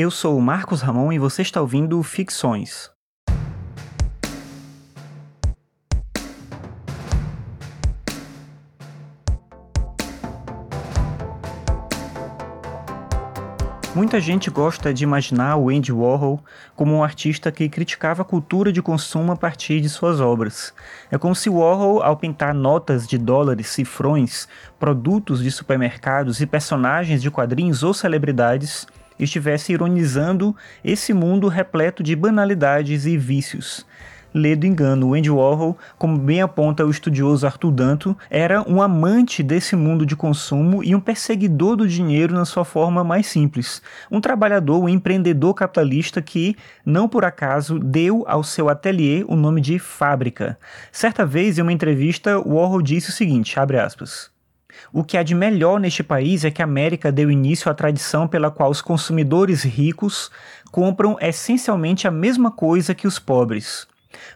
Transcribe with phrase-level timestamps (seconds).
[0.00, 2.88] Eu sou o Marcos Ramon e você está ouvindo Ficções.
[13.92, 16.44] Muita gente gosta de imaginar o Andy Warhol
[16.76, 20.72] como um artista que criticava a cultura de consumo a partir de suas obras.
[21.10, 24.46] É como se Warhol, ao pintar notas de dólares, cifrões,
[24.78, 28.86] produtos de supermercados e personagens de quadrinhos ou celebridades,
[29.18, 33.86] estivesse ironizando esse mundo repleto de banalidades e vícios
[34.32, 35.14] lê do engano.
[35.14, 40.16] Andy Warhol, como bem aponta o estudioso Arthur Danto, era um amante desse mundo de
[40.16, 43.82] consumo e um perseguidor do dinheiro na sua forma mais simples.
[44.10, 49.60] Um trabalhador, um empreendedor capitalista que, não por acaso, deu ao seu ateliê o nome
[49.60, 50.58] de fábrica.
[50.92, 54.30] Certa vez, em uma entrevista, Warhol disse o seguinte, abre aspas,
[54.92, 58.28] o que há de melhor neste país é que a América deu início à tradição
[58.28, 60.30] pela qual os consumidores ricos
[60.70, 63.86] compram essencialmente a mesma coisa que os pobres.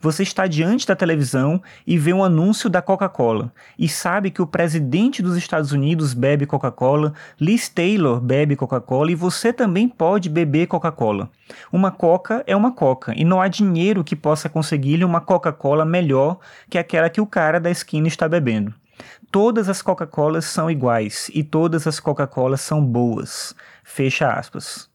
[0.00, 4.46] Você está diante da televisão e vê um anúncio da Coca-Cola e sabe que o
[4.46, 10.66] presidente dos Estados Unidos bebe Coca-Cola, Liz Taylor bebe Coca-Cola e você também pode beber
[10.66, 11.30] Coca-Cola.
[11.72, 16.38] Uma Coca é uma Coca e não há dinheiro que possa conseguir-lhe uma Coca-Cola melhor
[16.68, 18.74] que aquela que o cara da esquina está bebendo.
[19.30, 23.54] Todas as Coca-Colas são iguais e todas as Coca-Colas são boas.
[23.84, 24.90] Fecha aspas.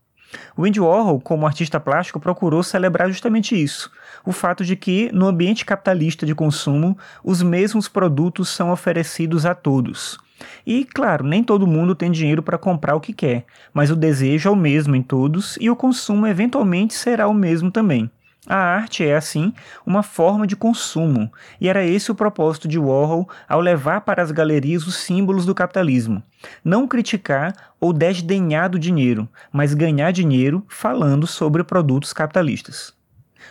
[0.57, 3.91] O Andy Warhol, como artista plástico, procurou celebrar justamente isso:
[4.25, 9.55] o fato de que, no ambiente capitalista de consumo, os mesmos produtos são oferecidos a
[9.55, 10.17] todos.
[10.65, 14.49] E, claro, nem todo mundo tem dinheiro para comprar o que quer, mas o desejo
[14.49, 18.09] é o mesmo em todos e o consumo eventualmente será o mesmo também.
[18.47, 19.51] A arte é, assim,
[19.85, 24.31] uma forma de consumo, e era esse o propósito de Warhol ao levar para as
[24.31, 26.21] galerias os símbolos do capitalismo.
[26.63, 32.93] Não criticar ou desdenhar do dinheiro, mas ganhar dinheiro falando sobre produtos capitalistas.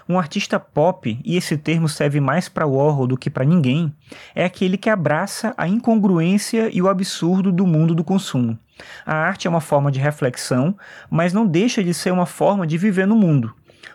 [0.08, 3.92] Um artista pop, e esse termo serve mais para Warhol do que para ninguém,
[4.34, 8.56] é aquele que abraça a incongruência e o absurdo do mundo do consumo.
[9.04, 10.76] A arte é uma forma de reflexão,
[11.10, 13.54] mas não deixa de ser uma forma de viver no mundo.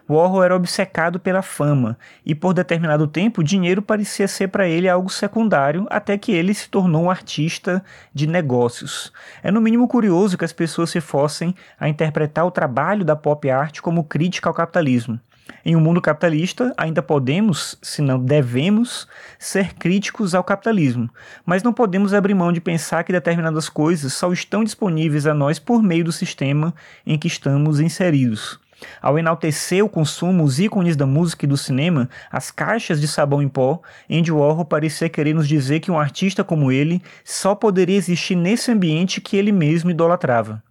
[0.09, 4.89] Warhol era obcecado pela fama e por determinado tempo o dinheiro parecia ser para ele
[4.89, 7.83] algo secundário até que ele se tornou um artista
[8.13, 9.11] de negócios.
[9.43, 13.49] É no mínimo curioso que as pessoas se fossem a interpretar o trabalho da pop
[13.49, 15.19] art como crítica ao capitalismo.
[15.65, 19.07] Em um mundo capitalista, ainda podemos, se não devemos,
[19.37, 21.09] ser críticos ao capitalismo,
[21.45, 25.59] mas não podemos abrir mão de pensar que determinadas coisas só estão disponíveis a nós
[25.59, 26.73] por meio do sistema
[27.05, 28.59] em que estamos inseridos.
[29.01, 33.41] Ao enaltecer o consumo, os ícones da música e do cinema, as caixas de sabão
[33.41, 37.97] em pó, Andy Warhol parecia querer nos dizer que um artista como ele só poderia
[37.97, 40.63] existir nesse ambiente que ele mesmo idolatrava.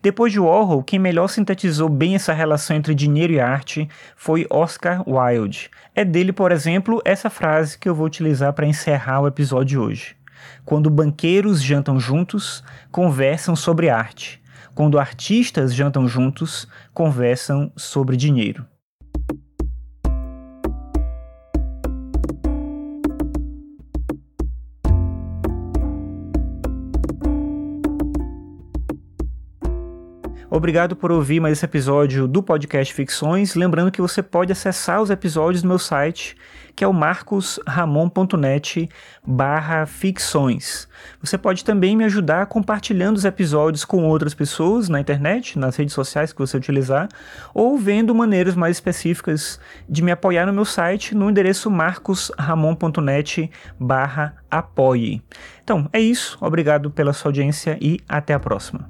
[0.00, 5.02] Depois de Warhol, quem melhor sintetizou bem essa relação entre dinheiro e arte foi Oscar
[5.08, 5.70] Wilde.
[5.94, 9.78] É dele, por exemplo, essa frase que eu vou utilizar para encerrar o episódio de
[9.78, 10.16] hoje.
[10.64, 14.43] Quando banqueiros jantam juntos, conversam sobre arte.
[14.74, 18.66] Quando artistas jantam juntos, conversam sobre dinheiro.
[30.54, 33.56] Obrigado por ouvir mais esse episódio do podcast Ficções.
[33.56, 36.36] Lembrando que você pode acessar os episódios no meu site,
[36.76, 38.88] que é o marcosramon.net
[39.26, 40.86] barra ficções.
[41.20, 45.92] Você pode também me ajudar compartilhando os episódios com outras pessoas na internet, nas redes
[45.92, 47.08] sociais que você utilizar,
[47.52, 54.36] ou vendo maneiras mais específicas de me apoiar no meu site no endereço marcosramon.net barra
[54.48, 55.20] apoie.
[55.64, 56.38] Então, é isso.
[56.40, 58.88] Obrigado pela sua audiência e até a próxima.